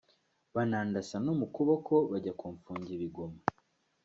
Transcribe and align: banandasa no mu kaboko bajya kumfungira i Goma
banandasa 0.55 1.15
no 1.25 1.33
mu 1.39 1.47
kaboko 1.55 1.93
bajya 2.11 2.31
kumfungira 2.39 3.01
i 3.07 3.09
Goma 3.15 3.39